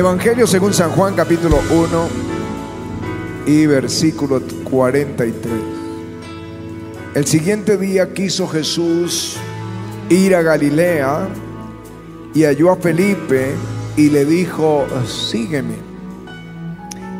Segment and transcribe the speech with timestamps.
[0.00, 2.08] Evangelio según San Juan capítulo 1
[3.44, 5.52] y versículo 43.
[7.14, 9.36] El siguiente día quiso Jesús
[10.08, 11.28] ir a Galilea
[12.32, 13.52] y halló a Felipe
[13.94, 15.74] y le dijo, sígueme.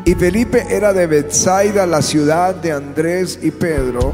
[0.03, 4.11] Y Felipe era de Bethsaida, la ciudad de Andrés y Pedro.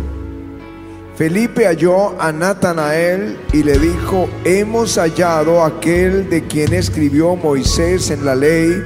[1.17, 8.23] Felipe halló a Natanael y le dijo, hemos hallado aquel de quien escribió Moisés en
[8.23, 8.83] la ley,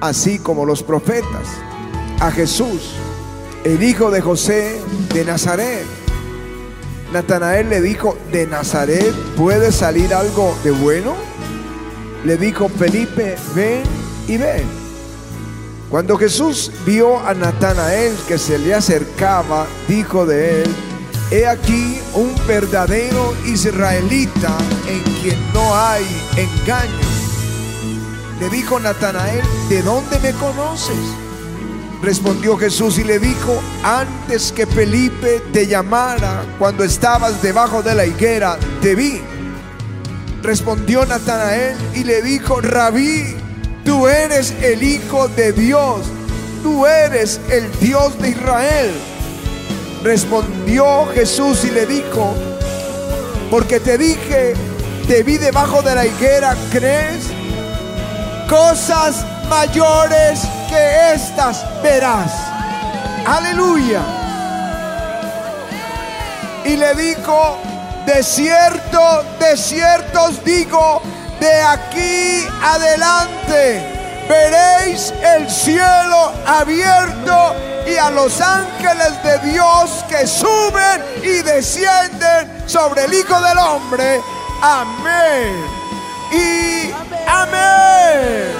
[0.00, 1.48] así como los profetas,
[2.20, 2.94] a Jesús,
[3.64, 4.80] el hijo de José
[5.12, 5.84] de Nazaret.
[7.12, 11.16] Natanael le dijo, ¿de Nazaret puede salir algo de bueno?
[12.24, 13.82] Le dijo Felipe, ven
[14.28, 14.62] y ven.
[15.90, 20.70] Cuando Jesús vio a Natanael que se le acercaba, dijo de él,
[21.30, 24.56] He aquí un verdadero israelita
[24.86, 26.04] en quien no hay
[26.36, 27.04] engaño.
[28.40, 30.96] Le dijo Natanael, ¿de dónde me conoces?
[32.02, 38.04] Respondió Jesús y le dijo, antes que Felipe te llamara, cuando estabas debajo de la
[38.04, 39.22] higuera, te vi.
[40.42, 43.34] Respondió Natanael y le dijo, rabí,
[43.84, 46.02] tú eres el Hijo de Dios,
[46.62, 49.13] tú eres el Dios de Israel.
[50.04, 52.34] Respondió Jesús y le dijo,
[53.50, 54.52] porque te dije,
[55.08, 57.30] te vi debajo de la higuera, ¿crees?
[58.46, 62.30] Cosas mayores que estas verás.
[63.26, 64.02] Aleluya.
[66.66, 67.56] Y le dijo,
[68.04, 71.00] de cierto, de cierto os digo,
[71.40, 77.54] de aquí adelante veréis el cielo abierto
[77.86, 84.20] y a los ángeles de Dios que suben y descienden sobre el Hijo del Hombre.
[84.62, 85.66] Amén.
[86.32, 86.90] Y
[87.26, 88.52] amén.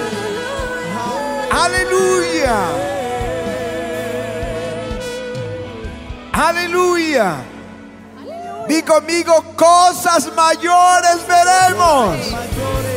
[1.51, 2.57] Aleluya.
[6.33, 7.37] Aleluya.
[8.67, 12.94] Di conmigo, cosas mayores veremos.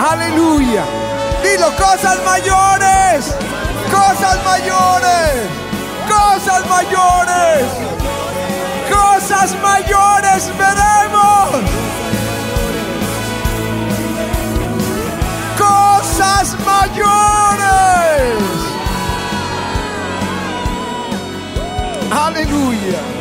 [0.00, 0.84] Aleluya.
[1.42, 3.36] Dilo, cosas mayores.
[3.90, 5.46] Cosas mayores.
[6.08, 7.66] Cosas mayores.
[8.90, 11.70] Cosas mayores veremos.
[15.58, 18.40] Cosas mayores.
[22.10, 23.19] Aleluya.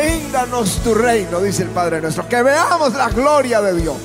[0.00, 2.26] Vénganos tu reino, dice el Padre nuestro.
[2.26, 3.96] Que veamos la gloria de Dios.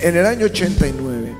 [0.00, 1.36] En el año 89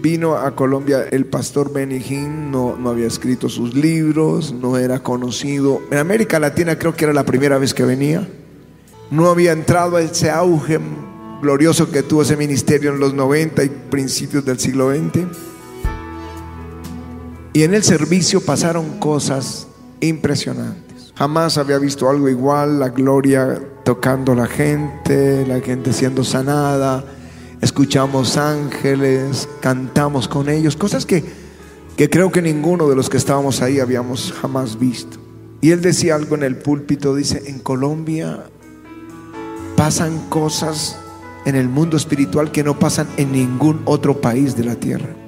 [0.00, 5.00] vino a Colombia el pastor Benny Hinn, no, no había escrito sus libros, no era
[5.04, 5.82] conocido.
[5.92, 8.28] En América Latina creo que era la primera vez que venía.
[9.12, 10.80] No había entrado a ese auge
[11.42, 15.26] glorioso que tuvo ese ministerio en los 90 y principios del siglo XX.
[17.52, 19.68] Y en el servicio pasaron cosas
[20.00, 21.12] impresionantes.
[21.16, 27.04] Jamás había visto algo igual, la gloria tocando a la gente, la gente siendo sanada,
[27.60, 31.24] escuchamos ángeles, cantamos con ellos, cosas que,
[31.96, 35.18] que creo que ninguno de los que estábamos ahí habíamos jamás visto.
[35.60, 38.44] Y él decía algo en el púlpito, dice, en Colombia
[39.76, 40.96] pasan cosas
[41.44, 45.23] en el mundo espiritual que no pasan en ningún otro país de la tierra.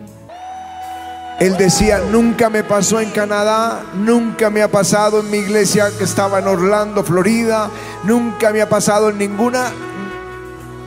[1.38, 6.04] Él decía, nunca me pasó en Canadá, nunca me ha pasado en mi iglesia que
[6.04, 7.68] estaba en Orlando, Florida,
[8.04, 9.70] nunca me ha pasado en ninguna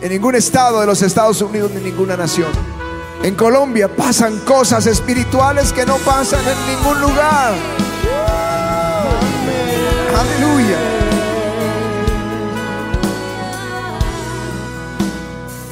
[0.02, 2.50] en ningún estado de los Estados Unidos ni ninguna nación.
[3.22, 7.54] En Colombia pasan cosas espirituales que no pasan en ningún lugar.
[10.18, 10.89] Aleluya.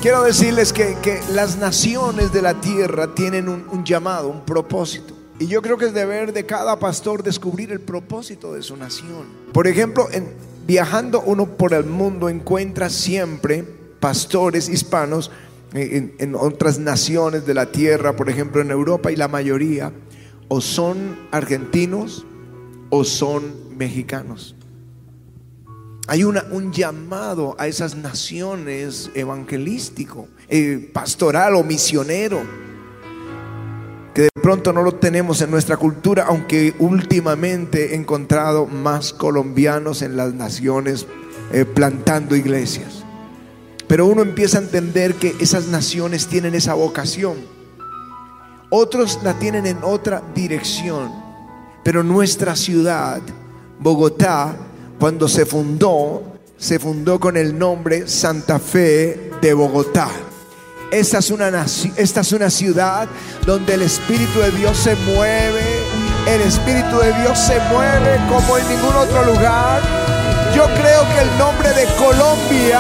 [0.08, 5.14] Quiero decirles que, que, las naciones de la tierra tienen un, llamado, un propósito.
[5.38, 9.26] Y yo creo que es deber de cada pastor descubrir el propósito de su nación.
[9.52, 10.30] Por ejemplo, en,
[10.66, 13.66] viajando uno por el mundo encuentra siempre
[14.00, 15.30] pastores hispanos
[15.74, 19.92] en, en, otras naciones de la tierra, por ejemplo en Europa, y la mayoría
[20.48, 22.26] o son argentinos
[22.92, 24.57] o son mexicanos.
[26.10, 32.40] Hay un llamado a esas naciones evangelístico, eh, pastoral o misionero,
[34.14, 40.02] que de pronto no lo tenemos en nuestra cultura, aunque últimamente he encontrado más colombianos
[40.02, 41.06] en las naciones
[41.52, 43.04] eh, plantando iglesias.
[43.90, 47.36] Pero uno empieza a entender que esas naciones tienen esa vocación.
[48.70, 51.12] Otros la tienen en otra dirección.
[51.84, 53.22] Pero nuestra ciudad,
[53.80, 54.56] Bogotá,
[55.00, 56.24] cuando se fundó,
[56.58, 60.10] se fundó con el nombre Santa Fe de Bogotá.
[60.92, 61.66] Esta es, una,
[61.98, 63.08] esta es una ciudad
[63.46, 65.62] donde el Espíritu de Dios se mueve,
[66.26, 69.82] el Espíritu de Dios se mueve como en ningún otro lugar.
[70.56, 72.80] Yo creo que el nombre de Colombia,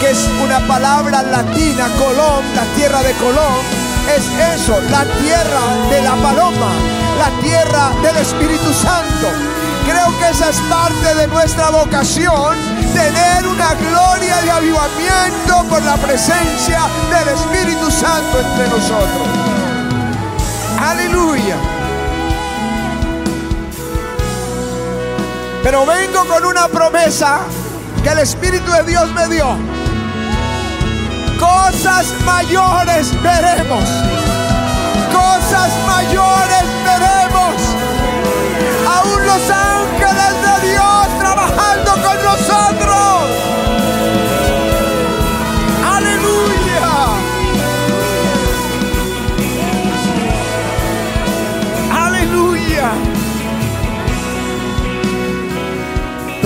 [0.00, 6.02] que es una palabra latina, Colón, la tierra de Colón, es eso, la tierra de
[6.02, 6.72] la paloma,
[7.18, 9.65] la tierra del Espíritu Santo.
[10.18, 12.56] Que esa es parte de nuestra vocación,
[12.94, 16.80] tener una gloria de avivamiento por la presencia
[17.10, 19.28] del Espíritu Santo entre nosotros.
[20.80, 21.56] Aleluya.
[25.62, 27.40] Pero vengo con una promesa
[28.02, 29.56] que el Espíritu de Dios me dio.
[31.38, 33.84] Cosas mayores veremos.
[35.12, 36.55] Cosas mayores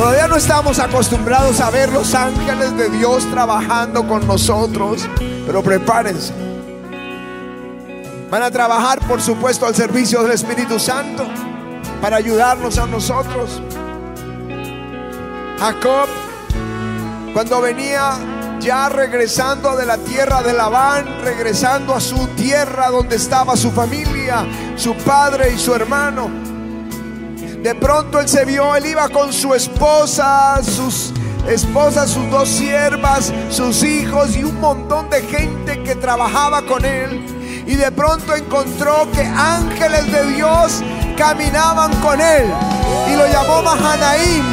[0.00, 5.06] Todavía no estamos acostumbrados a ver los ángeles de Dios trabajando con nosotros,
[5.44, 6.32] pero prepárense.
[8.30, 11.26] Van a trabajar, por supuesto, al servicio del Espíritu Santo
[12.00, 13.60] para ayudarnos a nosotros.
[15.58, 16.08] Jacob,
[17.34, 18.12] cuando venía
[18.58, 24.46] ya regresando de la tierra de Labán, regresando a su tierra donde estaba su familia,
[24.76, 26.49] su padre y su hermano.
[27.62, 31.12] De pronto él se vio, él iba con su esposa, sus
[31.46, 37.22] esposas, sus dos siervas, sus hijos y un montón de gente que trabajaba con él.
[37.66, 40.82] Y de pronto encontró que ángeles de Dios
[41.18, 42.46] caminaban con él
[43.12, 44.44] y lo llamó Mahanaim,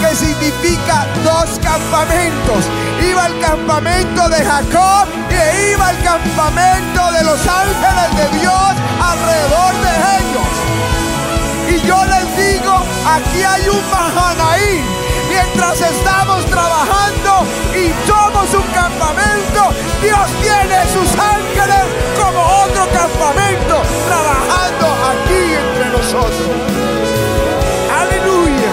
[0.00, 2.64] que significa dos campamentos.
[3.06, 8.72] Iba al campamento de Jacob y iba al campamento de los ángeles de Dios
[9.02, 10.63] alrededor de ellos.
[11.74, 12.72] Y yo les digo,
[13.04, 14.84] aquí hay un Mahanaim
[15.28, 17.44] mientras estamos trabajando
[17.74, 21.84] y somos un campamento, Dios tiene sus ángeles
[22.16, 26.48] como otro campamento trabajando aquí entre nosotros.
[28.00, 28.72] Aleluya.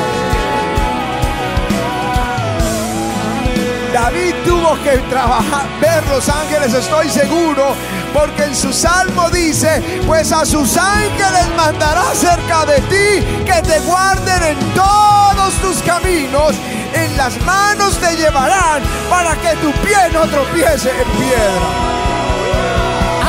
[3.94, 7.76] David tuvo que trabajar, ver los ángeles, estoy seguro,
[8.14, 13.80] porque en su salmo dice, pues a sus ángeles mandará cerca de ti que te
[13.82, 16.56] guarden en todos tus caminos,
[16.94, 21.92] en las manos te llevarán para que tu pie no tropiece en piedra.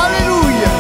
[0.05, 0.73] Aleluya.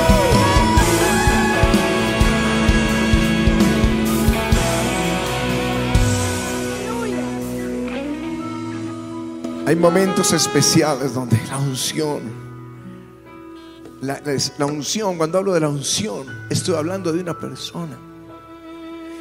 [9.66, 12.41] Hay momentos especiales donde la unción
[14.02, 17.96] la, unción, cuando hablo de la unción, estoy hablando de una persona.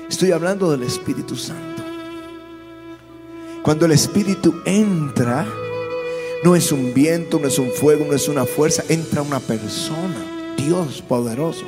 [0.10, 1.83] Estoy hablando del Espíritu Santo.
[3.62, 5.45] Cuando el Espíritu entra,
[6.44, 10.56] no es un viento, no es un fuego, no es una fuerza, entra una persona,
[10.57, 11.63] Dios poderoso.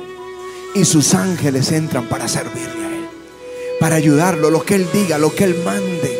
[0.74, 3.06] Y sus ángeles entran para servirle a Él,
[3.78, 6.18] para ayudarlo, lo que Él diga, lo que Él mande.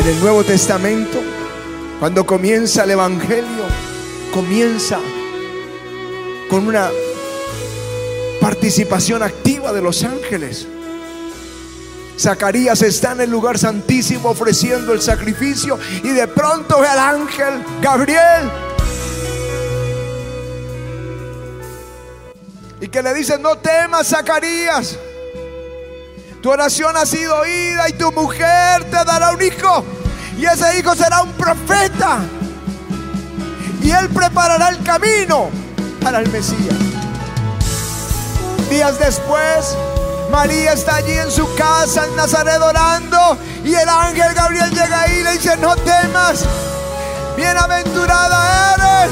[0.00, 1.20] En el Nuevo Testamento,
[2.00, 3.89] cuando comienza el Evangelio,
[4.32, 4.98] comienza
[6.48, 6.90] con una
[8.40, 10.66] participación activa de los ángeles.
[12.18, 17.64] Zacarías está en el lugar santísimo ofreciendo el sacrificio y de pronto ve al ángel
[17.80, 18.50] Gabriel.
[22.80, 24.98] Y que le dice, no temas Zacarías,
[26.42, 29.84] tu oración ha sido oída y tu mujer te dará un hijo.
[30.38, 32.20] Y ese hijo será un profeta
[33.82, 35.50] y Él preparará el camino
[36.02, 36.74] para el Mesías.
[38.68, 39.76] Días después,
[40.30, 45.18] María está allí en su casa en Nazaret orando y el ángel Gabriel llega ahí
[45.18, 46.44] y le dice, no temas,
[47.36, 49.10] bienaventurada eres,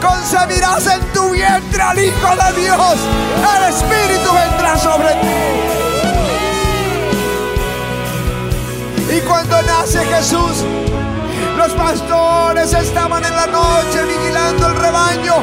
[0.00, 2.96] concebirás en tu vientre al Hijo de Dios,
[3.56, 5.70] el Espíritu vendrá sobre ti.
[9.16, 10.64] Y cuando nace Jesús,
[11.60, 15.34] los pastores estaban en la noche vigilando el rebaño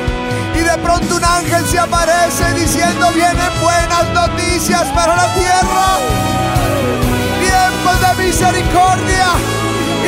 [0.55, 5.85] y de pronto un ángel se aparece diciendo vienen buenas noticias para la tierra,
[7.39, 9.27] tiempos de misericordia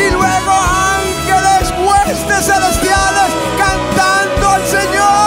[0.04, 0.52] y luego
[0.98, 5.19] ángeles, huestes celestiales cantando al Señor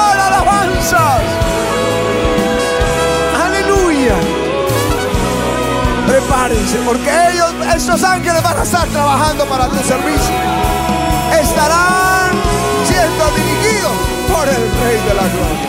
[6.81, 10.35] porque ellos, estos ángeles van a estar trabajando para tu servicio.
[11.41, 12.31] Estarán
[12.87, 13.93] siendo dirigidos
[14.33, 15.69] por el Rey de la Gloria.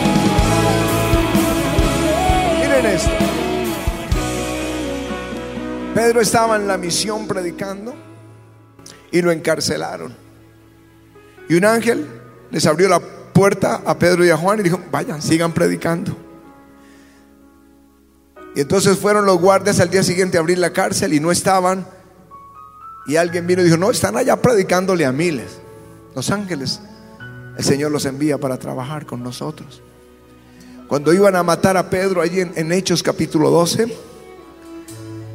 [2.61, 3.11] Miren esto.
[5.93, 7.93] Pedro estaba en la misión predicando
[9.11, 10.15] y lo encarcelaron.
[11.49, 12.07] Y un ángel
[12.49, 16.22] les abrió la puerta a Pedro y a Juan y dijo, vayan, sigan predicando.
[18.55, 21.87] Y entonces fueron los guardias al día siguiente a abrir la cárcel y no estaban.
[23.07, 25.59] Y alguien vino y dijo, no, están allá predicándole a miles.
[26.15, 26.79] Los ángeles,
[27.57, 29.81] el Señor los envía para trabajar con nosotros.
[30.87, 33.87] Cuando iban a matar a Pedro allí en, Hechos capítulo 12,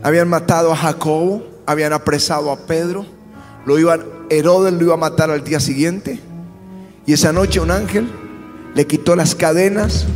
[0.02, 3.04] habían matado a Jacobo, habían apresado a Pedro,
[3.66, 6.20] lo iban, Herodes lo iba a matar al día siguiente.
[7.06, 8.08] Y esa noche un ángel
[8.74, 10.06] le quitó las cadenas,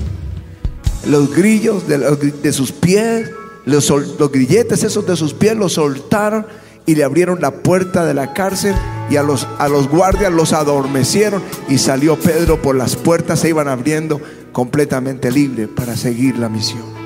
[1.06, 3.30] los grillos de, sus pies,
[3.64, 6.46] los, los, grilletes esos de sus pies, los soltaron
[6.86, 8.74] y le abrieron la puerta de la cárcel
[9.10, 13.48] y a los, a los guardias los adormecieron y salió Pedro por las puertas, se
[13.48, 14.20] iban abriendo
[14.52, 17.02] completamente libre para seguir la misión.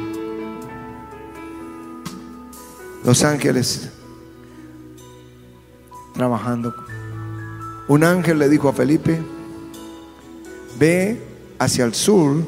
[3.04, 3.90] Los ángeles
[6.16, 6.74] trabajando.
[7.88, 9.20] Un ángel le dijo a Felipe,
[10.78, 11.22] ve
[11.58, 12.42] hacia el sur,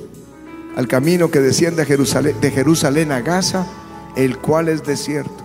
[0.79, 3.67] al camino que desciende de Jerusalén a Gaza,
[4.15, 5.45] el cual es desierto.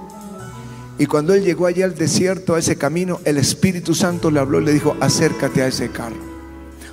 [1.00, 4.62] Y cuando él llegó allí al desierto, a ese camino, el Espíritu Santo le habló
[4.62, 6.18] y le dijo, acércate a ese carro.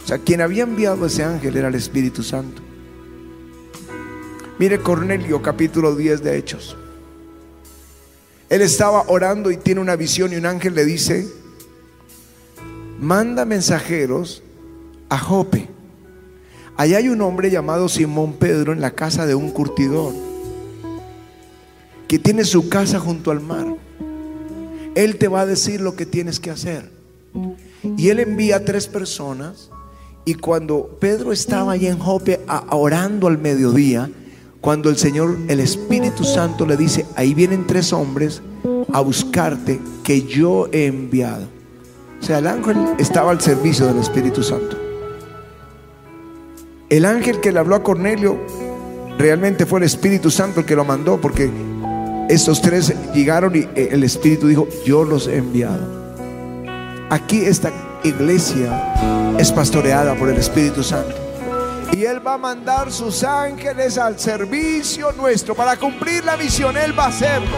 [0.02, 2.62] O sea, quien había enviado a ese ángel era el Espíritu Santo.
[4.58, 6.78] Mire Cornelio capítulo 10 de Hechos.
[8.48, 11.28] Él estaba orando y tiene una visión y un ángel le dice,
[12.98, 14.42] manda mensajeros
[15.10, 15.79] a Jope.
[16.80, 20.14] Allá hay un hombre llamado Simón Pedro en la casa de un curtidor
[22.08, 23.66] que tiene su casa junto al mar.
[24.94, 26.90] Él te va a decir lo que tienes que hacer.
[27.98, 29.68] Y él envía a tres personas
[30.24, 34.10] y cuando Pedro estaba allí en Jope orando al mediodía,
[34.62, 38.40] cuando el Señor, el Espíritu Santo le dice, ahí vienen tres hombres
[38.90, 41.46] a buscarte que yo he enviado.
[42.22, 44.79] O sea, el ángel estaba al servicio del Espíritu Santo.
[46.90, 48.36] El ángel que le habló a Cornelio
[49.16, 51.48] realmente fue el Espíritu Santo el que lo mandó porque
[52.28, 55.86] estos tres llegaron y el Espíritu dijo, yo los he enviado.
[57.08, 57.70] Aquí esta
[58.02, 61.14] iglesia es pastoreada por el Espíritu Santo.
[61.92, 66.76] Y Él va a mandar sus ángeles al servicio nuestro para cumplir la misión.
[66.76, 67.56] Él va a hacerlo.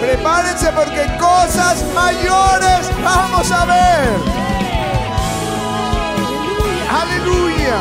[0.00, 4.43] Prepárense porque cosas mayores vamos a ver.
[6.94, 7.78] Aleluya.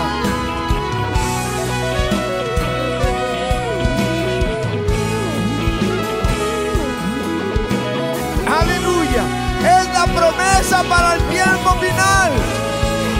[8.59, 9.23] Aleluya.
[9.61, 12.31] Es la promesa para el tiempo final.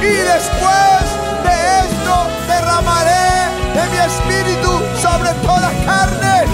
[0.01, 1.03] Y después
[1.45, 3.13] de esto derramaré
[3.75, 6.45] de mi espíritu sobre toda carne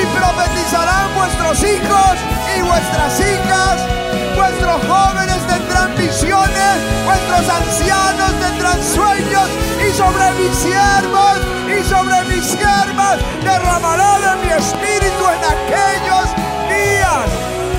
[0.00, 2.14] y profetizarán vuestros hijos
[2.56, 3.86] y vuestras hijas,
[4.34, 6.95] vuestros jóvenes tendrán visiones,
[7.36, 9.48] vuestros ancianos tendrán sueños
[9.86, 16.26] y sobre mis siervos y sobre mis siervas derramaré de mi espíritu en aquellos
[16.68, 17.28] días.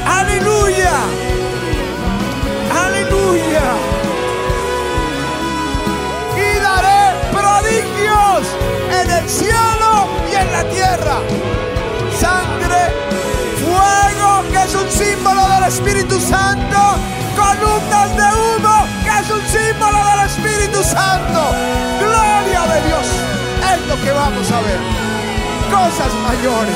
[0.05, 0.91] Aleluya.
[2.85, 3.97] Aleluya.
[9.01, 11.19] en el cielo y en la tierra.
[12.19, 12.93] Sangre,
[13.59, 17.16] fuego, que es un símbolo del Espíritu Santo.
[17.37, 21.39] Columnas de humo, que es un símbolo del Espíritu Santo.
[21.99, 23.05] Gloria de Dios.
[23.73, 24.79] Es lo que vamos a ver.
[25.69, 26.75] Cosas mayores.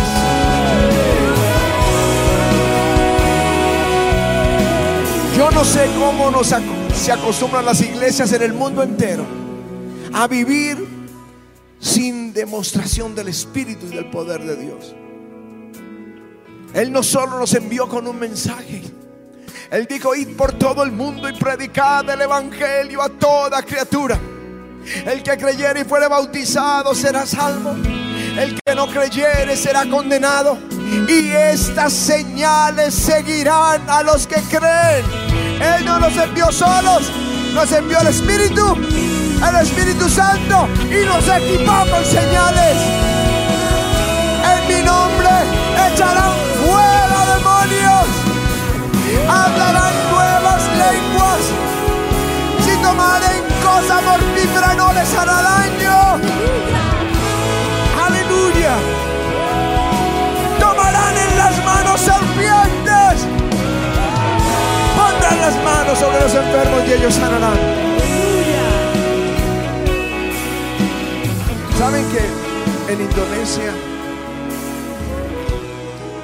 [5.36, 6.54] Yo no sé cómo nos
[6.94, 9.26] se acostumbran las iglesias en el mundo entero
[10.14, 10.78] a vivir
[11.80, 14.96] sin demostración del Espíritu y del poder de Dios.
[16.76, 18.84] Él no solo nos envió con un mensaje.
[19.72, 24.20] Él dijo, id por todo el mundo y predicad el Evangelio a toda criatura.
[25.06, 27.72] El que creyere y fuere bautizado será salvo.
[28.38, 30.58] El que no creyere será condenado.
[31.08, 35.06] Y estas señales seguirán a los que creen.
[35.62, 37.10] Él no nos envió solos,
[37.54, 38.78] nos envió el Espíritu
[39.50, 42.78] el Espíritu Santo y nos equipó con señales.
[44.54, 45.30] En mi nombre
[45.92, 46.51] echarán
[49.32, 51.44] hablarán nuevas lenguas.
[52.66, 55.98] Si tomaren cosa mortífera no les hará daño.
[58.06, 58.74] Aleluya.
[60.60, 63.16] Tomarán en las manos serpientes.
[64.98, 67.60] Pondrán las manos sobre los enfermos y ellos sanarán.
[71.78, 72.52] ¿Saben qué?
[72.92, 73.74] en Indonesia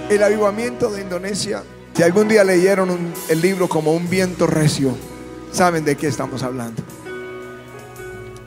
[0.09, 1.63] el avivamiento de Indonesia
[1.97, 2.95] si algún día leyeron
[3.27, 4.95] el libro como un viento recio,
[5.51, 6.83] saben de qué estamos hablando.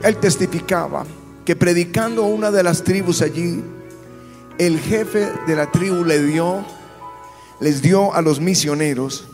[0.01, 1.03] Él testificaba
[1.43, 3.61] que predicando una de las tribus allí,
[4.57, 6.63] el jefe de la tribu le dio,
[7.59, 9.27] les dio a los misioneros,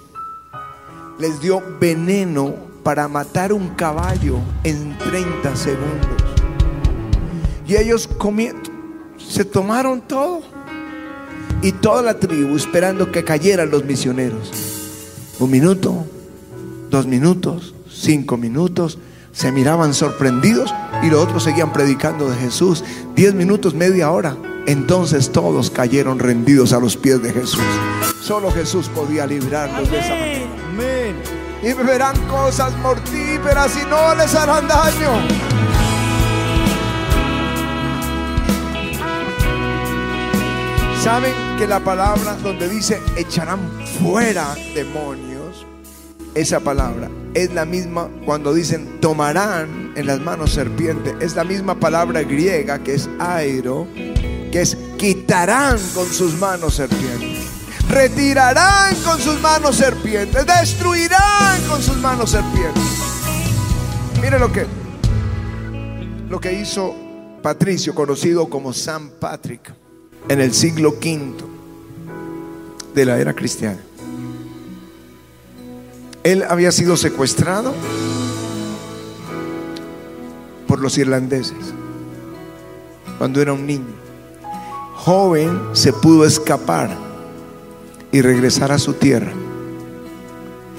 [1.20, 6.24] les dio veneno para matar un caballo en 30 segundos.
[7.68, 8.10] Y ellos
[9.20, 10.57] se tomaron todo.
[11.62, 14.52] Y toda la tribu esperando que cayeran los misioneros.
[15.40, 16.06] Un minuto,
[16.90, 19.00] dos minutos, cinco minutos.
[19.32, 20.74] Se miraban sorprendidos
[21.04, 22.84] y los otros seguían predicando de Jesús.
[23.16, 24.38] Diez minutos, media hora.
[24.68, 27.62] Entonces todos cayeron rendidos a los pies de Jesús.
[28.22, 30.48] Solo Jesús podía librarlos de esa manera.
[31.64, 35.12] Y verán cosas mortíferas y no les harán daño.
[41.04, 43.60] ¿Saben que la palabra donde dice echarán
[44.00, 45.66] fuera demonios?
[46.36, 51.16] Esa palabra es la misma cuando dicen tomarán en las manos serpiente.
[51.20, 53.88] Es la misma palabra griega que es airo,
[54.52, 57.40] que es quitarán con sus manos serpiente.
[57.90, 60.46] Retirarán con sus manos serpientes.
[60.46, 62.84] Destruirán con sus manos serpientes.
[64.22, 64.68] Mire lo que
[66.30, 66.94] lo que hizo
[67.42, 69.74] Patricio, conocido como San Patrick,
[70.30, 71.34] en el siglo V
[72.94, 73.80] de la era cristiana.
[76.24, 77.74] Él había sido secuestrado
[80.68, 81.74] por los irlandeses
[83.18, 83.96] cuando era un niño.
[84.96, 86.90] Joven se pudo escapar
[88.12, 89.32] y regresar a su tierra,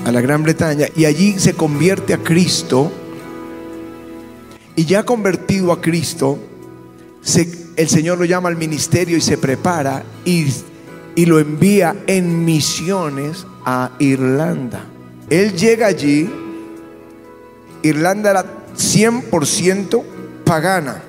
[0.04, 2.92] a la Gran Bretaña, y allí se convierte a Cristo.
[4.76, 6.38] Y ya convertido a Cristo,
[7.22, 10.48] se- el Señor lo llama al ministerio y se prepara y,
[11.14, 14.84] y lo envía en misiones a Irlanda.
[15.30, 16.28] Él llega allí,
[17.84, 18.44] Irlanda era
[18.76, 20.02] 100%
[20.44, 21.04] pagana.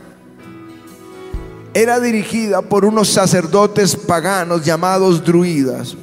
[1.74, 5.98] Era dirigida por unos sacerdotes paganos llamados druidas.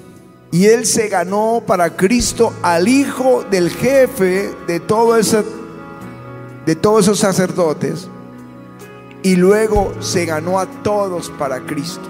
[0.50, 4.80] Y él se ganó para Cristo al hijo del jefe de
[6.66, 8.08] de todos esos sacerdotes
[9.26, 12.08] y luego se ganó a todos para Cristo.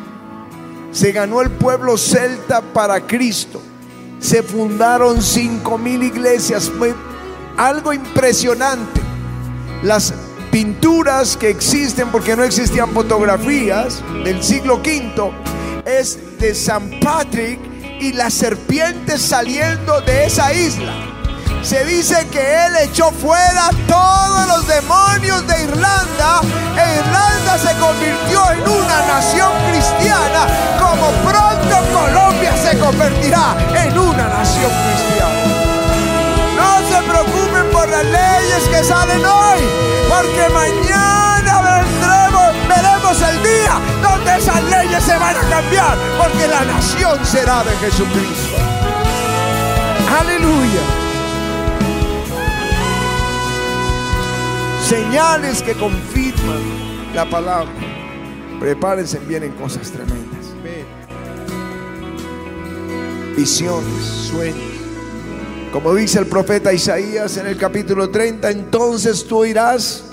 [0.92, 3.58] Se ganó el pueblo celta para Cristo.
[4.20, 6.70] Se fundaron cinco mil iglesias.
[6.76, 6.94] Fue
[7.56, 9.00] algo impresionante.
[9.82, 10.12] Las
[10.50, 15.32] pinturas que existen, porque no existían fotografías del siglo V,
[15.86, 17.58] es de San Patrick
[17.98, 21.05] y las serpientes saliendo de esa isla.
[21.66, 26.40] Se dice que él echó fuera todos los demonios de Irlanda
[26.76, 30.46] e Irlanda se convirtió en una nación cristiana
[30.78, 35.42] como pronto Colombia se convertirá en una nación cristiana.
[36.54, 39.58] No se preocupen por las leyes que salen hoy,
[40.08, 46.64] porque mañana vendremos, veremos el día donde esas leyes se van a cambiar, porque la
[46.64, 48.56] nación será de Jesucristo.
[50.20, 50.95] Aleluya.
[54.88, 57.72] Señales que confirman la palabra.
[58.60, 60.46] Prepárense, vienen cosas tremendas.
[63.36, 64.76] Visiones, sueños.
[65.72, 70.04] Como dice el profeta Isaías en el capítulo 30, entonces tú oirás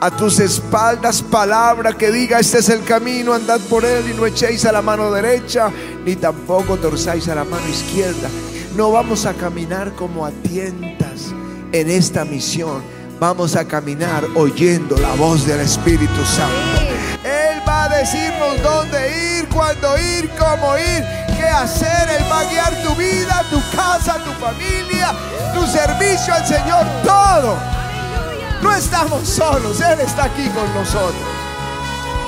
[0.00, 4.26] a tus espaldas palabra que diga, este es el camino, andad por él y no
[4.26, 5.70] echéis a la mano derecha,
[6.04, 8.28] ni tampoco torzáis a la mano izquierda.
[8.76, 11.32] No vamos a caminar como a tientas
[11.70, 12.82] en esta misión,
[13.18, 16.80] vamos a caminar oyendo la voz del Espíritu Santo.
[17.24, 21.04] Él va a decirnos dónde ir, cuándo ir, cómo ir,
[21.36, 22.08] qué hacer.
[22.10, 25.12] Él va a guiar tu vida, tu casa, tu familia,
[25.54, 27.56] tu servicio al Señor, todo.
[28.62, 31.22] No estamos solos, Él está aquí con nosotros.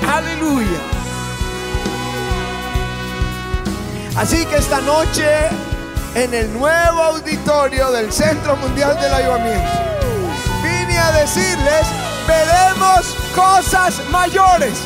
[0.07, 0.79] Aleluya.
[4.15, 5.27] Así que esta noche
[6.15, 9.96] en el nuevo auditorio del Centro Mundial del Ayudamiento
[11.11, 11.87] decirles,
[12.27, 14.79] veremos cosas mayores.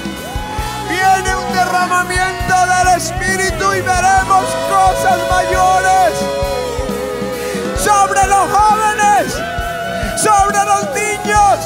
[0.90, 6.14] Viene un derramamiento del Espíritu y veremos cosas mayores
[7.78, 9.34] sobre los jóvenes,
[10.18, 11.60] sobre los niños,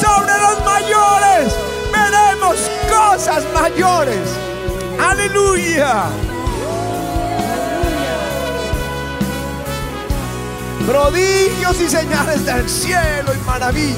[0.00, 1.54] sobre los mayores.
[1.92, 2.56] Veremos
[2.88, 4.28] cosas mayores.
[4.98, 6.29] Aleluya.
[10.86, 13.96] Prodigios y señales del cielo y maravillas.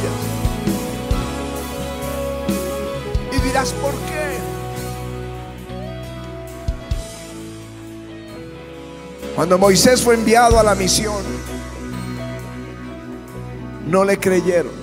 [3.32, 4.38] Y dirás, ¿por qué?
[9.36, 11.22] Cuando Moisés fue enviado a la misión,
[13.86, 14.82] no le creyeron.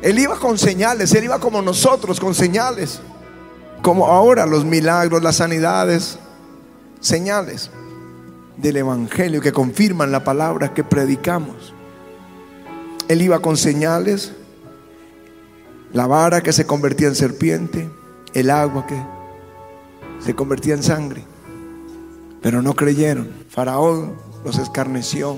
[0.00, 3.00] Él iba con señales, él iba como nosotros, con señales.
[3.82, 6.18] Como ahora los milagros, las sanidades,
[7.00, 7.70] señales
[8.58, 11.72] del Evangelio que confirman la palabra que predicamos.
[13.08, 14.32] Él iba con señales,
[15.92, 17.88] la vara que se convertía en serpiente,
[18.34, 19.00] el agua que
[20.20, 21.24] se convertía en sangre.
[22.42, 23.30] Pero no creyeron.
[23.48, 25.36] Faraón los escarneció.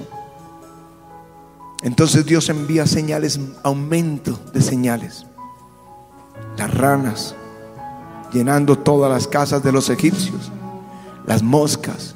[1.83, 5.27] Entonces Dios envía señales, aumento de señales.
[6.59, 7.35] Las ranas
[8.33, 10.53] llenando todas las casas de los egipcios,
[11.27, 12.15] las moscas,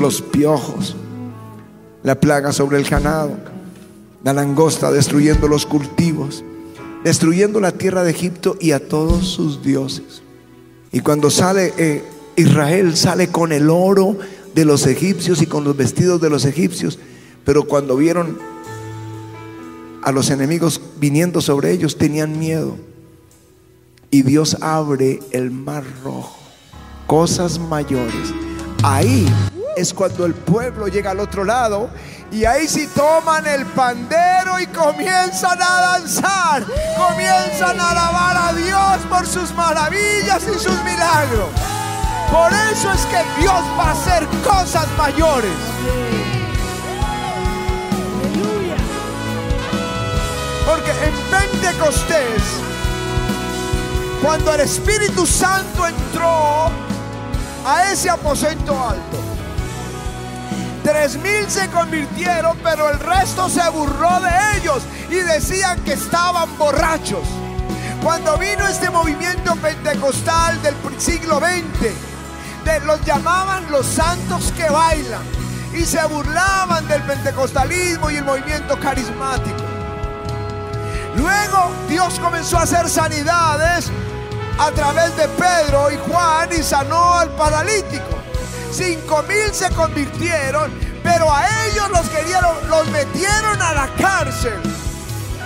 [0.00, 0.96] los piojos,
[2.02, 3.36] la plaga sobre el ganado,
[4.24, 6.42] la langosta destruyendo los cultivos,
[7.04, 10.22] destruyendo la tierra de Egipto y a todos sus dioses.
[10.90, 12.02] Y cuando sale eh,
[12.36, 14.16] Israel, sale con el oro
[14.54, 16.98] de los egipcios y con los vestidos de los egipcios,
[17.44, 18.38] pero cuando vieron
[20.02, 22.76] a los enemigos viniendo sobre ellos, tenían miedo.
[24.10, 26.36] Y Dios abre el mar rojo,
[27.06, 28.34] cosas mayores.
[28.82, 29.26] Ahí
[29.76, 31.90] es cuando el pueblo llega al otro lado
[32.30, 36.64] y ahí sí toman el pandero y comienzan a danzar,
[36.96, 41.48] comienzan a alabar a Dios por sus maravillas y sus milagros.
[42.30, 45.50] Por eso es que Dios va a hacer cosas mayores.
[50.64, 52.42] Porque en Pentecostés,
[54.22, 56.70] cuando el Espíritu Santo entró
[57.66, 59.29] a ese aposento alto,
[60.82, 66.56] tres mil se convirtieron, pero el resto se burló de ellos y decían que estaban
[66.58, 67.26] borrachos.
[68.02, 72.10] Cuando vino este movimiento pentecostal del siglo XX,
[72.64, 75.22] de, los llamaban los santos que bailan
[75.74, 79.62] y se burlaban del pentecostalismo y el movimiento carismático.
[81.16, 83.90] Luego Dios comenzó a hacer sanidades
[84.58, 88.19] a través de Pedro y Juan y sanó al paralítico.
[88.80, 94.58] Cinco mil se convirtieron, pero a ellos los los metieron a la cárcel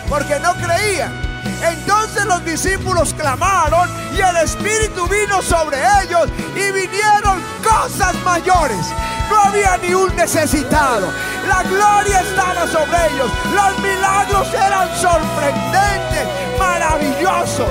[0.08, 1.12] porque no creían.
[1.60, 8.86] Entonces los discípulos clamaron y el Espíritu vino sobre ellos y vinieron cosas mayores.
[9.28, 11.08] No había ni un necesitado.
[11.48, 13.32] La gloria estaba sobre ellos.
[13.52, 17.68] Los milagros eran sorprendentes, maravillosos.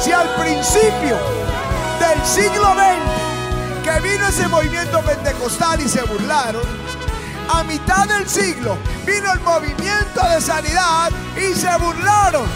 [0.00, 1.16] Si al principio
[2.00, 3.23] del siglo XX
[3.84, 6.62] que vino ese movimiento pentecostal y se burlaron,
[7.50, 12.46] a mitad del siglo vino el movimiento de sanidad y se burlaron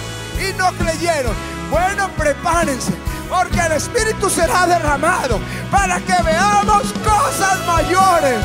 [0.41, 1.35] y no creyeron.
[1.71, 2.95] Bueno, prepárense,
[3.29, 5.39] porque el Espíritu será derramado
[5.71, 8.41] para que veamos cosas mayores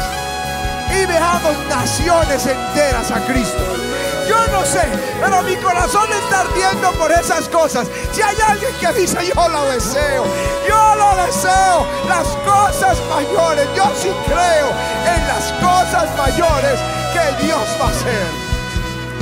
[0.91, 3.92] y veamos naciones enteras a Cristo.
[4.28, 4.84] Yo no sé,
[5.22, 7.88] pero mi corazón está ardiendo por esas cosas.
[8.12, 10.26] Si hay alguien que dice, yo lo deseo,
[10.68, 14.70] yo lo deseo, las cosas mayores, yo sí creo
[15.06, 16.80] en las cosas mayores
[17.14, 18.28] que Dios va a hacer.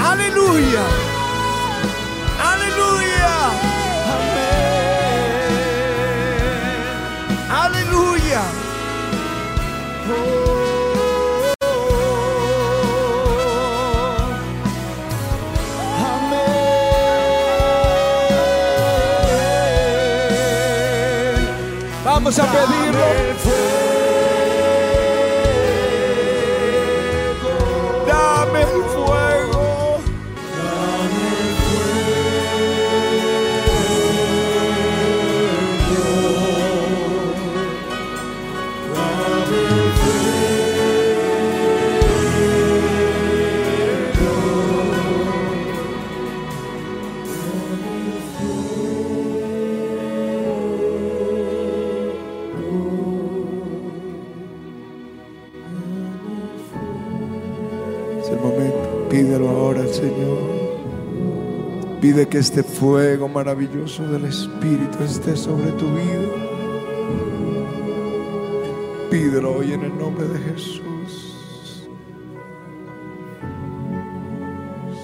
[0.04, 0.82] Aleluya.
[2.44, 3.34] Aleluya.
[4.14, 4.62] Amén.
[7.50, 8.42] Aleluya.
[22.32, 23.31] Vamos a pedirlo.
[59.92, 60.72] Señor.
[62.02, 66.30] Pide que este fuego maravilloso del Espíritu esté sobre tu vida.
[69.12, 71.88] Pídelo hoy en el nombre de Jesús.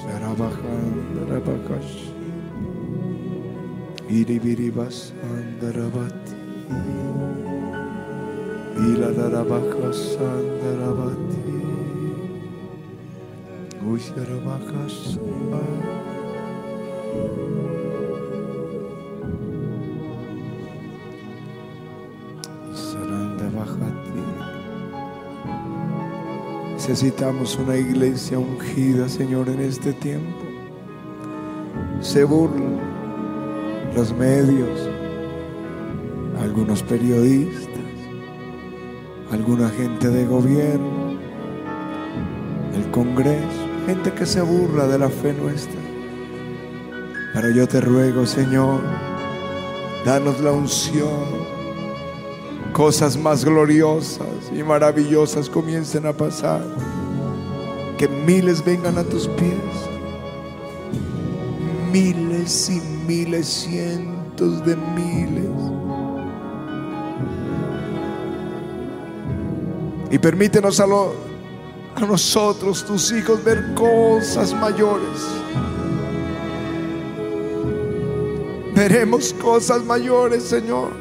[0.03, 2.07] Sarabajandarabacash.
[4.09, 6.33] Iribiribasandarabati.
[8.79, 11.16] Iladarabacasandarabati.
[26.87, 30.39] Necesitamos una iglesia ungida, Señor, en este tiempo.
[31.99, 32.79] Se burlan
[33.93, 34.89] los medios,
[36.39, 37.83] algunos periodistas,
[39.31, 41.17] alguna gente de gobierno,
[42.73, 45.79] el Congreso, gente que se burla de la fe nuestra.
[47.33, 48.81] Pero yo te ruego, Señor,
[50.05, 51.47] danos la unción.
[52.73, 56.61] Cosas más gloriosas y maravillosas comiencen a pasar.
[57.97, 59.53] Que miles vengan a tus pies.
[61.93, 65.49] Miles y miles, cientos de miles.
[70.11, 70.87] Y permítenos a,
[71.97, 75.19] a nosotros, tus hijos, ver cosas mayores.
[78.75, 80.91] Veremos cosas mayores, Señor.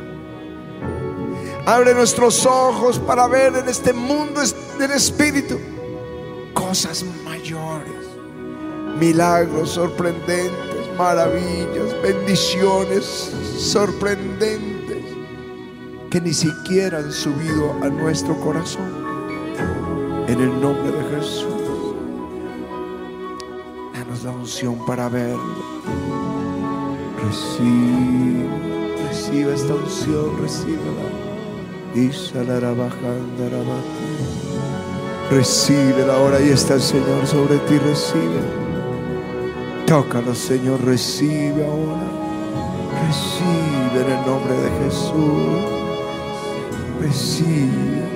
[1.66, 4.40] Abre nuestros ojos para ver en este mundo
[4.78, 5.58] del Espíritu
[6.54, 8.06] cosas mayores,
[8.98, 15.04] milagros sorprendentes, maravillas, bendiciones sorprendentes
[16.10, 19.05] que ni siquiera han subido a nuestro corazón.
[20.36, 21.94] En el nombre de Jesús,
[23.94, 25.40] danos la unción para verlo.
[27.24, 28.46] Recibe,
[29.08, 31.08] recibe esta unción, recíbela.
[35.30, 38.42] Recibe ahora, ahí está el Señor sobre ti, recibe.
[39.86, 42.10] Tócalo, Señor, recibe ahora.
[43.06, 45.62] Recibe en el nombre de Jesús.
[47.00, 48.15] Recibe.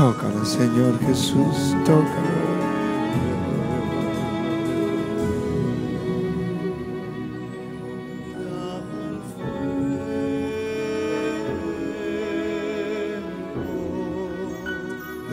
[0.00, 2.06] Tócalo, Señor Jesús, tócalo.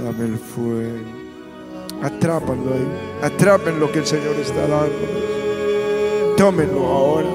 [0.03, 0.97] Dame el fuego.
[2.01, 2.87] Atrápanlo ahí.
[3.23, 6.35] Atrapen lo que el Señor está dando.
[6.35, 7.29] Tómenlo ahora.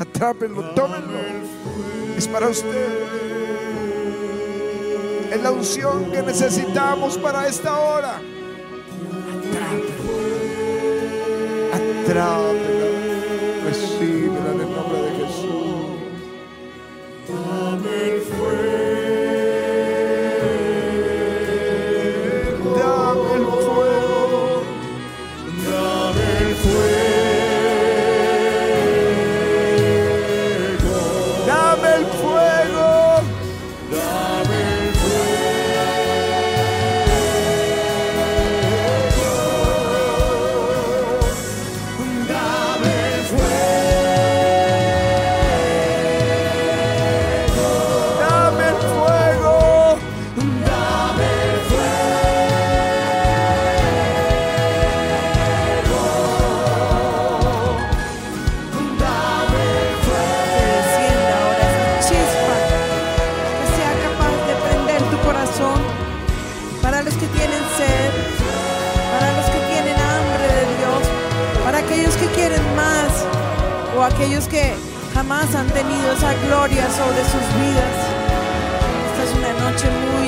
[0.00, 1.20] Atrápenlo, tómenlo.
[2.16, 3.03] Es para ustedes.
[5.34, 8.13] Es la unción que necesitamos para esta hora.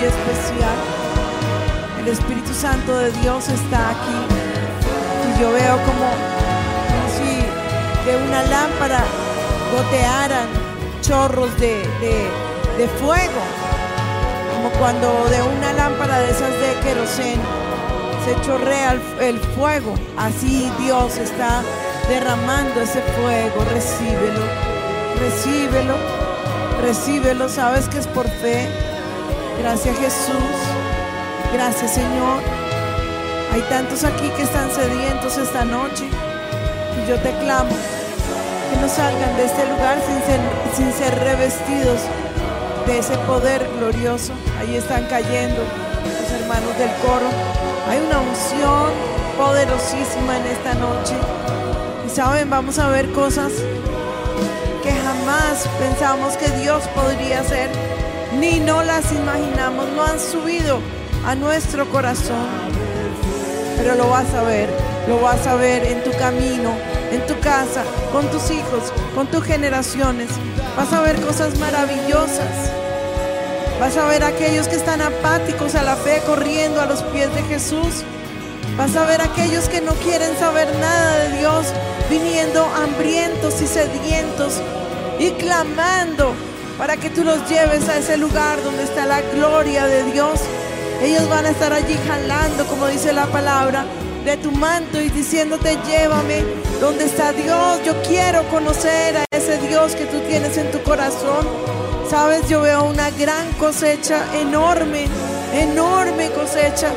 [0.06, 0.76] Especial.
[2.00, 4.16] El Espíritu Santo de Dios está aquí
[5.36, 6.08] y yo veo como,
[7.16, 9.02] si de una lámpara
[9.72, 10.46] gotearan
[11.02, 12.30] chorros de, de-
[12.78, 13.40] de fuego,
[14.54, 17.42] como cuando de una lámpara de esas de queroseno
[18.24, 19.94] se chorrea el, el fuego.
[20.18, 21.62] Así Dios está
[22.08, 23.64] derramando ese fuego.
[23.72, 24.42] Recíbelo,
[25.20, 25.94] recíbelo,
[26.82, 27.48] recíbelo.
[27.48, 28.68] Sabes que es por fe.
[29.58, 30.56] Gracias Jesús.
[31.52, 32.42] Gracias Señor.
[33.52, 36.04] Hay tantos aquí que están sedientos esta noche.
[36.04, 37.70] Y yo te clamo
[38.70, 39.98] que no salgan de este lugar
[40.74, 42.00] sin ser, revestidos
[42.86, 44.32] de ese poder glorioso.
[44.60, 47.28] Ahí están cayendo los hermanos del coro.
[47.88, 48.90] Hay una unción
[49.36, 51.14] poderosísima en esta noche.
[52.06, 53.52] Y saben, vamos a ver cosas
[54.82, 57.70] que jamás pensamos que Dios podría hacer,
[58.38, 60.80] ni no las imaginamos, no han subido
[61.26, 62.46] a nuestro corazón.
[63.76, 64.68] Pero lo vas a ver,
[65.08, 66.74] lo vas a ver en tu camino,
[67.10, 70.28] en tu casa, con tus hijos, con tus generaciones.
[70.76, 72.70] Vas a ver cosas maravillosas.
[73.80, 77.34] Vas a ver a aquellos que están apáticos a la fe corriendo a los pies
[77.34, 78.04] de Jesús.
[78.76, 81.66] Vas a ver a aquellos que no quieren saber nada de Dios
[82.10, 84.60] viniendo hambrientos y sedientos
[85.18, 86.34] y clamando
[86.78, 90.40] para que tú los lleves a ese lugar donde está la gloria de Dios.
[91.02, 93.84] Ellos van a estar allí jalando, como dice la palabra,
[94.24, 96.44] de tu manto y diciéndote, llévame
[96.80, 97.80] donde está Dios.
[97.84, 101.46] Yo quiero conocer a ese Dios que tú tienes en tu corazón.
[102.10, 105.06] Sabes, yo veo una gran cosecha, enorme,
[105.52, 106.90] enorme cosecha.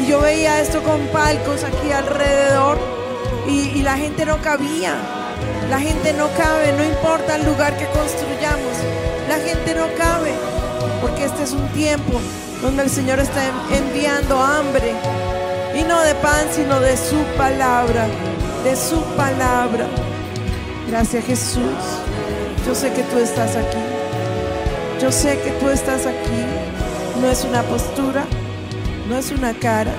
[0.00, 2.78] Y yo veía esto con palcos aquí alrededor
[3.48, 5.15] y, y la gente no cabía.
[5.70, 8.76] La gente no cabe, no importa el lugar que construyamos.
[9.28, 10.32] La gente no cabe,
[11.00, 12.20] porque este es un tiempo
[12.62, 14.94] donde el Señor está enviando hambre.
[15.74, 18.06] Y no de pan, sino de su palabra,
[18.62, 19.86] de su palabra.
[20.88, 21.74] Gracias Jesús.
[22.64, 23.78] Yo sé que tú estás aquí.
[25.00, 26.44] Yo sé que tú estás aquí.
[27.20, 28.24] No es una postura,
[29.08, 29.92] no es una cara,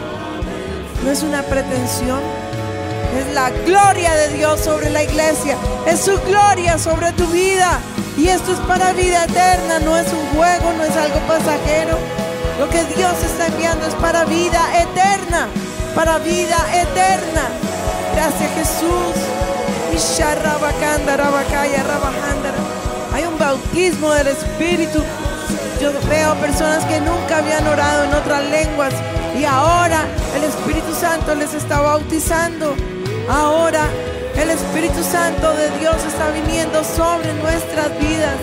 [1.03, 2.46] no es una pretensión.
[3.17, 5.57] Es la gloria de Dios sobre la iglesia.
[5.87, 7.79] Es su gloria sobre tu vida.
[8.15, 9.79] Y esto es para vida eterna.
[9.79, 11.97] No es un juego, no es algo pasajero.
[12.59, 15.47] Lo que Dios está enviando es para vida eterna.
[15.95, 17.41] Para vida eterna.
[18.13, 19.15] Gracias Jesús.
[23.13, 25.01] Hay un bautismo del Espíritu.
[25.81, 28.93] Yo veo personas que nunca habían orado en otras lenguas
[29.39, 32.75] y ahora el Espíritu Santo les está bautizando.
[33.29, 33.87] Ahora
[34.37, 38.37] el Espíritu Santo de Dios está viniendo sobre nuestras vidas.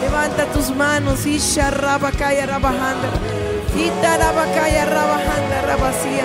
[0.00, 1.24] Levanta tus manos.
[1.26, 3.08] Isha rabakaya rabajanda.
[3.76, 6.24] Ita rabakaya rabajanda rabasía.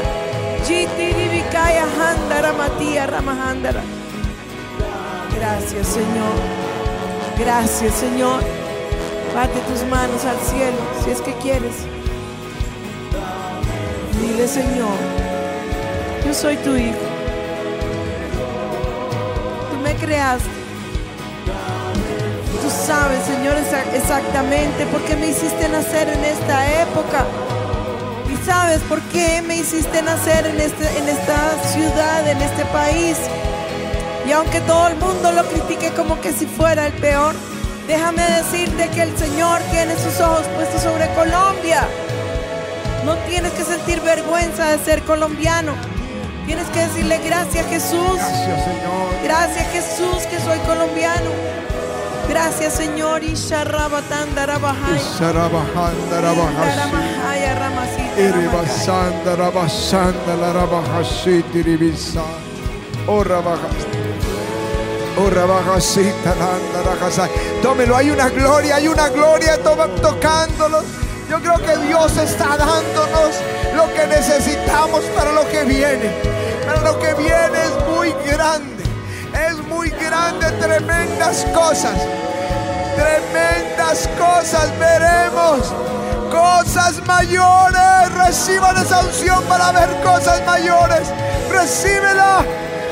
[0.65, 3.81] Jitiribikaya handa ramatía ramahandara.
[5.37, 6.35] Gracias, Señor.
[7.37, 8.41] Gracias, Señor.
[9.35, 11.75] Bate tus manos al cielo si es que quieres.
[14.21, 14.97] Dile, Señor,
[16.25, 17.22] yo soy tu hijo.
[19.93, 20.49] Me creaste.
[22.62, 23.56] Tú sabes, Señor,
[23.93, 27.25] exactamente por qué me hiciste nacer en esta época.
[28.32, 33.17] Y sabes por qué me hiciste nacer en, este, en esta ciudad, en este país.
[34.27, 37.36] Y aunque todo el mundo lo critique como que si fuera el peor,
[37.86, 41.88] déjame decirte que el Señor tiene sus ojos puestos sobre Colombia.
[43.06, 45.92] No tienes que sentir vergüenza de ser colombiano.
[46.45, 48.15] Tienes que decirle gracias Jesús.
[48.15, 49.23] Gracias, Señor.
[49.23, 51.29] Gracias Jesús que soy colombiano.
[52.27, 53.23] Gracias Señor.
[66.84, 67.29] Rajasai.
[67.62, 69.88] Tómelo, hay una gloria, hay una gloria, toma.
[71.29, 73.36] Yo creo que Dios está dándonos
[73.75, 76.32] lo que necesitamos para lo que viene.
[76.83, 78.83] Lo que viene es muy grande.
[79.47, 81.97] Es muy grande, tremendas cosas.
[82.95, 85.73] Tremendas cosas veremos.
[86.29, 88.13] Cosas mayores.
[88.15, 91.07] Reciban esa unción para ver cosas mayores.
[91.49, 92.45] Recíbela.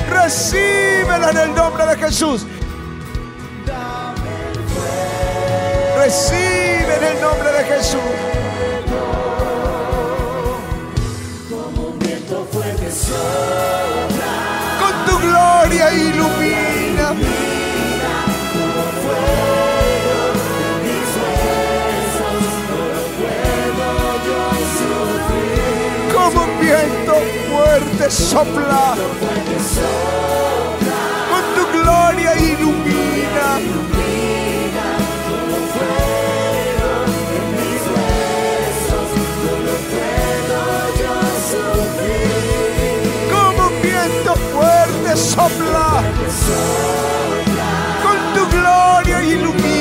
[0.10, 2.46] Recíbela en el nombre de Jesús.
[5.98, 8.31] Recibe en el nombre de Jesús.
[12.92, 13.00] Con
[15.06, 17.16] tu gloria ilumina.
[26.14, 27.16] Como un viento
[27.50, 28.96] fuerte sopla.
[31.30, 33.48] Con tu gloria ilumina.
[33.56, 35.82] Como un viento fuerte
[45.16, 46.04] sopla.
[48.02, 49.81] Con tu gloria ilumina.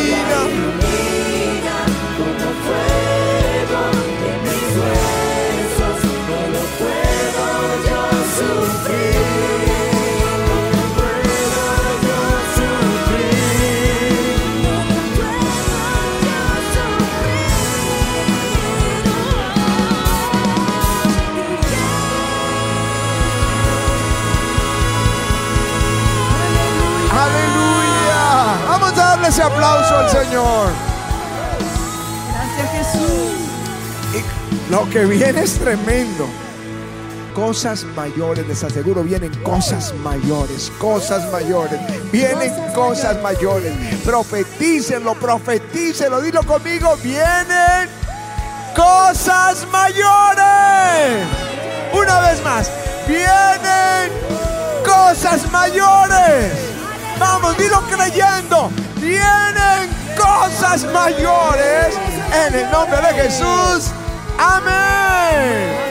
[30.25, 30.69] Señor.
[32.33, 33.33] Gracias Jesús.
[34.15, 36.27] Y lo que viene es tremendo.
[37.35, 43.73] Cosas mayores, les aseguro, vienen cosas mayores, cosas mayores, vienen Cosas cosas mayores.
[44.05, 47.89] Profetícenlo, profetícenlo, dilo conmigo, vienen
[48.77, 51.25] cosas mayores.
[51.95, 52.71] Una vez más,
[53.07, 54.11] vienen
[54.85, 56.53] cosas mayores.
[57.19, 58.71] Vamos, dilo creyendo.
[59.01, 61.99] Vienen cosas mayores
[62.47, 63.91] en el nombre de Jesús.
[64.39, 65.90] Amén.